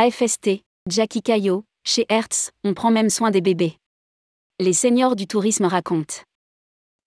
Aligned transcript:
AFST, 0.00 0.62
Jackie 0.88 1.22
Caillot, 1.22 1.64
chez 1.84 2.06
Hertz, 2.08 2.52
on 2.62 2.72
prend 2.72 2.92
même 2.92 3.10
soin 3.10 3.32
des 3.32 3.40
bébés. 3.40 3.78
Les 4.60 4.72
seniors 4.72 5.16
du 5.16 5.26
tourisme 5.26 5.64
racontent. 5.64 6.22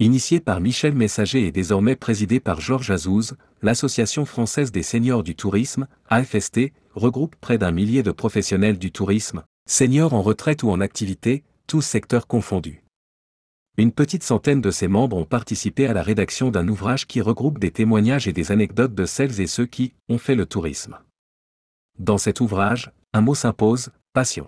Initié 0.00 0.40
par 0.40 0.62
Michel 0.62 0.94
Messager 0.94 1.46
et 1.46 1.52
désormais 1.52 1.96
présidé 1.96 2.40
par 2.40 2.62
Georges 2.62 2.90
Azouz, 2.90 3.36
l'Association 3.60 4.24
française 4.24 4.72
des 4.72 4.82
seniors 4.82 5.22
du 5.22 5.36
tourisme, 5.36 5.86
AFST, 6.08 6.72
regroupe 6.94 7.36
près 7.42 7.58
d'un 7.58 7.72
millier 7.72 8.02
de 8.02 8.10
professionnels 8.10 8.78
du 8.78 8.90
tourisme, 8.90 9.44
seniors 9.66 10.14
en 10.14 10.22
retraite 10.22 10.62
ou 10.62 10.70
en 10.70 10.80
activité, 10.80 11.44
tous 11.66 11.82
secteurs 11.82 12.26
confondus. 12.26 12.82
Une 13.76 13.92
petite 13.92 14.22
centaine 14.22 14.62
de 14.62 14.70
ses 14.70 14.88
membres 14.88 15.18
ont 15.18 15.26
participé 15.26 15.86
à 15.86 15.92
la 15.92 16.02
rédaction 16.02 16.50
d'un 16.50 16.66
ouvrage 16.68 17.06
qui 17.06 17.20
regroupe 17.20 17.58
des 17.58 17.70
témoignages 17.70 18.28
et 18.28 18.32
des 18.32 18.50
anecdotes 18.50 18.94
de 18.94 19.04
celles 19.04 19.42
et 19.42 19.46
ceux 19.46 19.66
qui 19.66 19.92
ont 20.08 20.16
fait 20.16 20.34
le 20.34 20.46
tourisme. 20.46 20.98
Dans 21.98 22.18
cet 22.18 22.40
ouvrage, 22.40 22.92
un 23.12 23.20
mot 23.20 23.34
s'impose, 23.34 23.90
passion. 24.12 24.46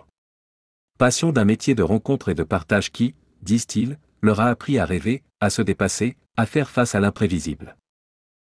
Passion 0.97 1.33
d'un 1.33 1.43
métier 1.43 1.75
de 1.75 1.83
rencontre 1.83 2.29
et 2.29 2.35
de 2.35 2.43
partage 2.43 2.91
qui, 2.91 3.13
disent-ils, 3.41 3.99
leur 4.21 4.39
a 4.39 4.45
appris 4.45 4.79
à 4.79 4.85
rêver, 4.85 5.23
à 5.41 5.49
se 5.49 5.61
dépasser, 5.61 6.15
à 6.37 6.45
faire 6.45 6.69
face 6.69 6.95
à 6.95 7.01
l'imprévisible. 7.01 7.75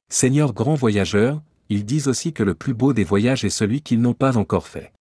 Seigneurs 0.10 0.54
grands 0.54 0.76
voyageurs, 0.76 1.42
ils 1.70 1.86
disent 1.86 2.10
aussi 2.10 2.34
que 2.34 2.44
le 2.44 2.54
plus 2.54 2.74
beau 2.74 2.92
des 2.92 3.06
voyages 3.06 3.46
est 3.46 3.50
celui 3.50 3.82
qu'ils 3.82 4.02
n'ont 4.02 4.14
pas 4.14 4.36
encore 4.38 4.68
fait. 4.68 4.92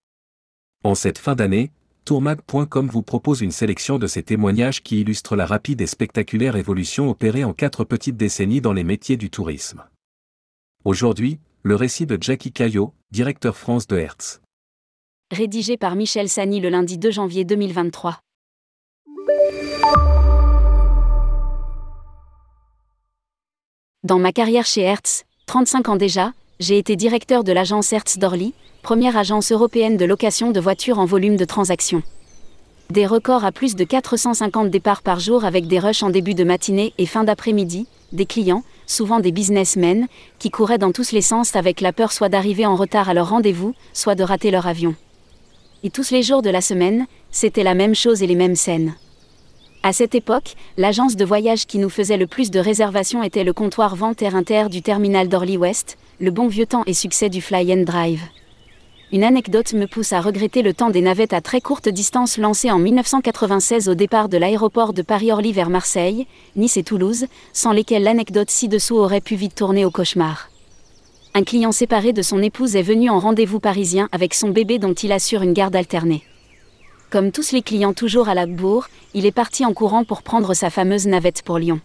En 0.85 0.95
cette 0.95 1.19
fin 1.19 1.35
d'année, 1.35 1.73
tourmag.com 2.05 2.87
vous 2.87 3.03
propose 3.03 3.41
une 3.41 3.51
sélection 3.51 3.99
de 3.99 4.07
ces 4.07 4.23
témoignages 4.23 4.85
qui 4.85 5.01
illustrent 5.01 5.35
la 5.35 5.47
rapide 5.47 5.81
et 5.81 5.89
spectaculaire 5.89 6.55
évolution 6.55 7.11
opérée 7.11 7.43
en 7.43 7.55
quatre 7.55 7.83
petites 7.83 8.17
décennies 8.17 8.61
dans 8.61 8.73
les 8.73 8.85
métiers 8.85 9.17
du 9.17 9.31
tourisme. 9.31 9.83
Aujourd'hui, 10.87 11.39
le 11.63 11.77
récit 11.77 12.07
de 12.07 12.17
Jackie 12.19 12.53
Caillot, 12.53 12.95
directeur 13.11 13.55
France 13.55 13.87
de 13.87 13.99
Hertz. 13.99 14.41
Rédigé 15.31 15.77
par 15.77 15.95
Michel 15.95 16.27
Sani 16.27 16.59
le 16.59 16.71
lundi 16.71 16.97
2 16.97 17.11
janvier 17.11 17.45
2023. 17.45 18.19
Dans 24.05 24.19
ma 24.19 24.33
carrière 24.33 24.65
chez 24.65 24.81
Hertz, 24.81 25.25
35 25.45 25.91
ans 25.91 25.97
déjà, 25.97 26.33
j'ai 26.61 26.79
été 26.79 26.97
directeur 26.97 27.45
de 27.45 27.53
l'agence 27.53 27.93
Hertz 27.93 28.17
d'Orly, 28.17 28.55
première 28.81 29.19
agence 29.19 29.53
européenne 29.53 29.99
de 29.99 30.07
location 30.07 30.51
de 30.51 30.61
voitures 30.61 30.99
en 30.99 31.05
volume 31.05 31.37
de 31.37 31.45
transaction. 31.45 32.03
Des 32.89 33.07
records 33.07 33.45
à 33.45 33.53
plus 33.53 33.77
de 33.77 33.85
450 33.85 34.71
départs 34.71 35.03
par 35.03 35.21
jour 35.21 35.45
avec 35.45 35.67
des 35.67 35.79
rushs 35.79 36.03
en 36.03 36.09
début 36.09 36.35
de 36.35 36.45
matinée 36.45 36.95
et 36.97 37.05
fin 37.05 37.25
d'après-midi, 37.25 37.87
des 38.13 38.25
clients, 38.25 38.65
souvent 38.91 39.21
des 39.21 39.33
businessmen, 39.33 40.07
qui 40.39 40.51
couraient 40.51 40.79
dans 40.79 40.93
tous 40.93 41.13
les 41.13 41.23
sens 41.23 41.55
avec 41.55 41.81
la 41.81 41.93
peur 41.93 42.13
soit 42.13 42.29
d'arriver 42.29 42.67
en 42.67 42.77
retard 42.77 43.09
à 43.09 43.15
leur 43.15 43.31
rendez-vous, 43.31 43.75
soit 43.93 44.15
de 44.15 44.25
rater 44.25 44.51
leur 44.51 44.67
avion. 44.67 44.95
Et 45.83 45.91
tous 45.91 46.11
les 46.11 46.23
jours 46.23 46.43
de 46.43 46.51
la 46.51 46.61
semaine, 46.61 47.07
c'était 47.31 47.63
la 47.63 47.75
même 47.75 47.95
chose 47.95 48.23
et 48.23 48.27
les 48.27 48.35
mêmes 48.35 48.57
scènes. 48.57 48.95
À 49.83 49.95
cette 49.95 50.15
époque, 50.15 50.57
l'agence 50.77 51.17
de 51.17 51.25
voyage 51.25 51.67
qui 51.67 51.79
nous 51.79 51.89
faisait 51.89 52.19
le 52.19 52.27
plus 52.27 52.51
de 52.51 52.61
réservations 52.61 53.23
était 53.23 53.45
le 53.45 53.55
comptoir 53.55 53.97
vente 53.97 54.23
Inter 54.23 54.67
du 54.69 54.83
terminal 54.83 55.29
d'Orly 55.29 55.57
West, 55.57 55.97
le 56.19 56.31
bon 56.31 56.49
vieux 56.49 56.67
temps 56.67 56.83
et 56.87 56.93
succès 56.93 57.31
du 57.31 57.41
Fly 57.41 57.73
and 57.73 57.85
Drive. 57.85 58.21
Une 59.13 59.25
anecdote 59.25 59.73
me 59.73 59.87
pousse 59.87 60.13
à 60.13 60.21
regretter 60.21 60.63
le 60.63 60.73
temps 60.73 60.91
des 60.91 61.01
navettes 61.01 61.33
à 61.33 61.41
très 61.41 61.61
courte 61.61 61.89
distance 61.89 62.39
lancées 62.39 62.71
en 62.71 62.79
1996 62.79 63.89
au 63.89 63.95
départ 63.95 64.29
de 64.29 64.39
l'aéroport 64.39 64.93
de 64.93 65.03
Paris-Orly 65.03 65.53
vers 65.53 65.69
Marseille, 65.69 66.29
Nice 66.55 66.77
et 66.77 66.85
Toulouse, 66.85 67.27
sans 67.53 67.73
lesquelles 67.73 68.05
l'anecdote 68.05 68.51
ci-dessous 68.51 68.95
aurait 68.95 69.21
pu 69.21 69.35
vite 69.35 69.57
tourner 69.57 69.85
au 69.85 69.91
cauchemar. 69.91 70.49
Un 71.35 71.43
client 71.43 71.73
séparé 71.73 72.13
de 72.13 72.23
son 72.23 72.41
épouse 72.41 72.77
est 72.77 72.83
venu 72.83 73.11
en 73.11 73.19
rendez-vous 73.19 73.59
parisien 73.59 74.09
avec 74.13 74.33
son 74.33 74.51
bébé 74.51 74.79
dont 74.79 74.95
il 74.95 75.11
assure 75.11 75.43
une 75.43 75.55
garde 75.55 75.75
alternée. 75.75 76.23
Comme 77.11 77.33
tous 77.33 77.51
les 77.51 77.63
clients 77.63 77.95
toujours 77.95 78.29
à 78.29 78.35
la 78.35 78.47
bourre, 78.47 78.89
il 79.15 79.27
est 79.27 79.33
parti 79.33 79.65
en 79.67 79.73
courant 79.73 80.05
pour 80.05 80.23
prendre 80.23 80.55
sa 80.55 80.71
fameuse 80.71 81.09
navette 81.09 81.43
pour 81.43 81.59
Lyon. 81.59 81.81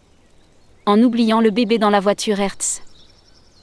En 0.85 1.01
oubliant 1.01 1.41
le 1.41 1.49
bébé 1.49 1.79
dans 1.79 1.89
la 1.89 2.01
voiture 2.01 2.39
Hertz. 2.39 2.83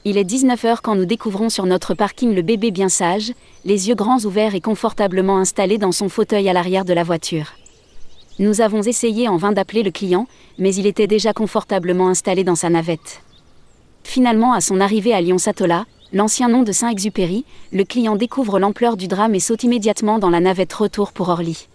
Il 0.04 0.18
est 0.18 0.28
19h 0.28 0.78
quand 0.82 0.96
nous 0.96 1.04
découvrons 1.04 1.48
sur 1.48 1.64
notre 1.64 1.94
parking 1.94 2.34
le 2.34 2.42
bébé 2.42 2.72
bien 2.72 2.88
sage, 2.88 3.32
les 3.64 3.88
yeux 3.88 3.94
grands 3.94 4.18
ouverts 4.24 4.56
et 4.56 4.60
confortablement 4.60 5.38
installé 5.38 5.78
dans 5.78 5.92
son 5.92 6.08
fauteuil 6.08 6.48
à 6.48 6.52
l'arrière 6.52 6.84
de 6.84 6.92
la 6.92 7.04
voiture. 7.04 7.52
Nous 8.40 8.60
avons 8.60 8.82
essayé 8.82 9.28
en 9.28 9.36
vain 9.36 9.52
d'appeler 9.52 9.84
le 9.84 9.92
client, 9.92 10.26
mais 10.58 10.74
il 10.74 10.88
était 10.88 11.06
déjà 11.06 11.32
confortablement 11.32 12.08
installé 12.08 12.42
dans 12.42 12.56
sa 12.56 12.68
navette. 12.68 13.22
Finalement, 14.02 14.52
à 14.52 14.60
son 14.60 14.80
arrivée 14.80 15.14
à 15.14 15.20
Lyon-Satola, 15.20 15.84
l'ancien 16.12 16.48
nom 16.48 16.64
de 16.64 16.72
Saint-Exupéry, 16.72 17.44
le 17.72 17.84
client 17.84 18.16
découvre 18.16 18.58
l'ampleur 18.58 18.96
du 18.96 19.06
drame 19.06 19.36
et 19.36 19.40
saute 19.40 19.62
immédiatement 19.62 20.18
dans 20.18 20.30
la 20.30 20.40
navette 20.40 20.72
retour 20.72 21.12
pour 21.12 21.28
Orly. 21.28 21.68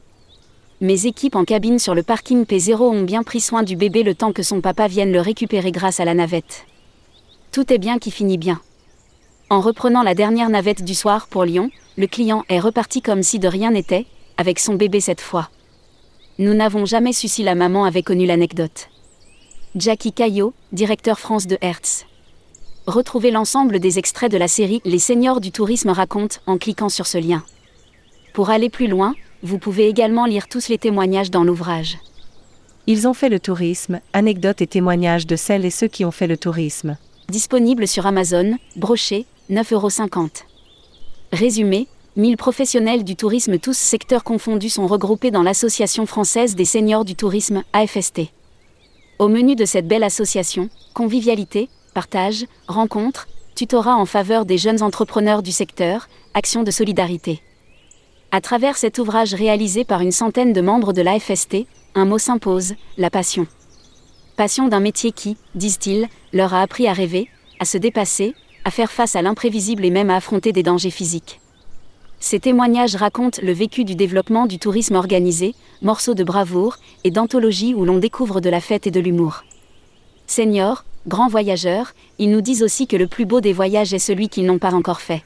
Mes 0.82 1.06
équipes 1.06 1.38
en 1.38 1.46
cabine 1.46 1.80
sur 1.80 1.96
le 1.96 2.04
parking 2.04 2.44
P0 2.44 2.82
ont 2.82 3.04
bien 3.04 3.24
pris 3.24 3.40
soin 3.40 3.64
du 3.64 3.78
bébé 3.78 4.04
le 4.04 4.16
temps 4.16 4.34
que 4.34 4.44
son 4.44 4.60
papa 4.60 4.88
vienne 4.88 5.14
le 5.14 5.22
récupérer 5.22 5.72
grâce 5.72 6.02
à 6.02 6.06
la 6.06 6.14
navette. 6.14 6.66
Tout 7.58 7.74
est 7.74 7.80
bien 7.80 7.98
qui 7.98 8.12
finit 8.12 8.38
bien. 8.38 8.62
En 9.50 9.62
reprenant 9.62 10.04
la 10.04 10.14
dernière 10.14 10.52
navette 10.52 10.84
du 10.84 10.94
soir 10.94 11.26
pour 11.28 11.44
Lyon, 11.44 11.72
le 11.98 12.06
client 12.06 12.46
est 12.50 12.60
reparti 12.60 13.02
comme 13.02 13.24
si 13.24 13.40
de 13.40 13.48
rien 13.48 13.72
n'était, 13.72 14.06
avec 14.38 14.60
son 14.60 14.76
bébé 14.76 15.00
cette 15.00 15.22
fois. 15.22 15.50
Nous 16.38 16.54
n'avons 16.54 16.86
jamais 16.86 17.14
su 17.14 17.28
si 17.28 17.42
la 17.42 17.56
maman 17.56 17.86
avait 17.86 18.04
connu 18.04 18.28
l'anecdote. 18.28 18.90
Jackie 19.76 20.14
Caillot, 20.14 20.54
directeur 20.72 21.18
France 21.18 21.48
de 21.48 21.58
Hertz. 21.60 22.06
Retrouvez 22.86 23.32
l'ensemble 23.32 23.80
des 23.80 23.98
extraits 23.98 24.32
de 24.32 24.38
la 24.38 24.48
série 24.48 24.80
Les 24.86 25.00
seniors 25.00 25.42
du 25.42 25.52
tourisme 25.52 25.90
racontent 25.90 26.38
en 26.46 26.60
cliquant 26.60 26.90
sur 26.90 27.08
ce 27.08 27.18
lien. 27.18 27.44
Pour 28.34 28.52
aller 28.52 28.70
plus 28.70 28.88
loin, 28.88 29.16
vous 29.42 29.58
pouvez 29.58 29.88
également 29.88 30.28
lire 30.28 30.48
tous 30.48 30.68
les 30.68 30.78
témoignages 30.78 31.32
dans 31.32 31.44
l'ouvrage. 31.44 31.98
Ils 32.86 33.08
ont 33.08 33.16
fait 33.16 33.30
le 33.30 33.40
tourisme, 33.40 34.00
anecdotes 34.14 34.62
et 34.62 34.68
témoignages 34.68 35.26
de 35.26 35.36
celles 35.36 35.66
et 35.66 35.72
ceux 35.72 35.88
qui 35.88 36.06
ont 36.06 36.12
fait 36.12 36.28
le 36.28 36.38
tourisme. 36.38 36.98
Disponible 37.30 37.90
sur 37.90 38.06
Amazon, 38.06 38.58
broché, 38.78 39.26
9,50€. 39.52 40.44
Résumé 41.34 41.88
1000 42.16 42.38
professionnels 42.38 43.04
du 43.04 43.18
tourisme 43.18 43.60
tous 43.60 43.78
secteurs 43.78 44.24
confondus 44.24 44.70
sont 44.70 44.88
regroupés 44.88 45.30
dans 45.30 45.44
l'Association 45.44 46.06
française 46.06 46.56
des 46.56 46.64
seniors 46.64 47.04
du 47.04 47.16
tourisme, 47.16 47.64
AFST. 47.74 48.32
Au 49.20 49.28
menu 49.28 49.58
de 49.58 49.66
cette 49.66 49.90
belle 49.90 50.06
association, 50.06 50.70
convivialité, 50.94 51.68
partage, 51.94 52.46
rencontres, 52.70 53.28
tutorat 53.56 53.98
en 53.98 54.06
faveur 54.06 54.46
des 54.46 54.58
jeunes 54.58 54.82
entrepreneurs 54.82 55.44
du 55.44 55.52
secteur, 55.52 56.08
actions 56.34 56.64
de 56.64 56.72
solidarité. 56.72 57.42
À 58.32 58.40
travers 58.40 58.78
cet 58.78 59.00
ouvrage 59.00 59.34
réalisé 59.34 59.84
par 59.84 60.00
une 60.00 60.14
centaine 60.14 60.54
de 60.54 60.62
membres 60.62 60.94
de 60.94 61.02
l'AFST, 61.02 61.66
un 61.94 62.06
mot 62.06 62.20
s'impose, 62.20 62.76
la 62.98 63.10
passion. 63.10 63.48
Passion 64.38 64.68
d'un 64.68 64.80
métier 64.80 65.12
qui, 65.12 65.36
disent-ils, 65.56 66.08
leur 66.32 66.54
a 66.54 66.62
appris 66.62 66.88
à 66.88 66.94
rêver, 66.94 67.28
à 67.60 67.66
se 67.66 67.80
dépasser, 67.80 68.36
à 68.66 68.70
faire 68.70 68.92
face 68.92 69.16
à 69.16 69.24
l'imprévisible 69.24 69.84
et 69.84 69.90
même 69.90 70.12
à 70.12 70.18
affronter 70.18 70.52
des 70.52 70.62
dangers 70.62 70.92
physiques. 70.92 71.42
Ces 72.20 72.40
témoignages 72.40 72.96
racontent 72.96 73.42
le 73.42 73.52
vécu 73.52 73.84
du 73.84 73.96
développement 73.96 74.46
du 74.46 74.60
tourisme 74.60 74.94
organisé, 74.94 75.56
morceaux 75.82 76.14
de 76.14 76.24
bravoure 76.24 76.78
et 77.04 77.10
d'anthologie 77.10 77.74
où 77.74 77.84
l'on 77.84 77.98
découvre 77.98 78.40
de 78.40 78.52
la 78.52 78.62
fête 78.62 78.86
et 78.86 78.92
de 78.92 79.00
l'humour. 79.00 79.44
Seniors, 80.28 80.86
grands 81.08 81.30
voyageurs, 81.30 81.94
ils 82.20 82.30
nous 82.30 82.42
disent 82.42 82.62
aussi 82.62 82.86
que 82.86 82.96
le 82.96 83.08
plus 83.08 83.26
beau 83.26 83.42
des 83.42 83.54
voyages 83.54 83.96
est 83.96 83.98
celui 83.98 84.30
qu'ils 84.30 84.46
n'ont 84.46 84.60
pas 84.60 84.76
encore 84.76 85.02
fait. 85.02 85.24